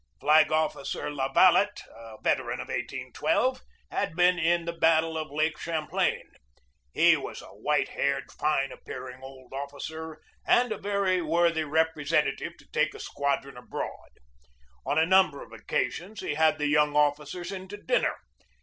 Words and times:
Flag 0.19 0.51
Officer 0.51 1.11
La 1.11 1.31
Valette, 1.31 1.83
a 1.93 2.17
veteran 2.23 2.59
of 2.59 2.69
1812, 2.69 3.61
had 3.91 4.15
been 4.15 4.39
in 4.39 4.65
the 4.65 4.73
battle 4.73 5.15
of 5.15 5.29
Lake 5.29 5.59
Champlain. 5.59 6.23
He 6.91 7.15
was 7.15 7.43
a 7.43 7.49
white 7.49 7.89
haired, 7.89 8.31
fine 8.31 8.71
appearing 8.71 9.21
old 9.21 9.53
officer 9.53 10.19
and 10.43 10.71
a 10.71 10.79
very 10.79 11.19
23 11.19 11.19
24 11.19 11.19
GEORGE 11.19 11.19
DEWEY 11.19 11.21
worthy 11.21 11.63
representative 11.65 12.57
to 12.57 12.67
take 12.71 12.95
a 12.95 12.99
squadron 12.99 13.57
abroad. 13.57 14.09
On 14.87 14.97
a 14.97 15.05
number 15.05 15.43
of 15.43 15.53
occasions 15.53 16.21
he 16.21 16.33
had 16.33 16.57
the 16.57 16.65
young 16.65 16.95
officers 16.95 17.51
in 17.51 17.67
to 17.67 17.77
dinner. 17.77 18.15